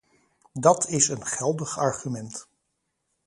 Dat 0.53 0.87
is 0.89 1.07
een 1.07 1.25
geldig 1.25 1.77
argument. 1.77 2.47